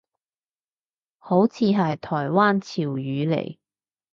[1.19, 3.57] 好似係台灣潮語嚟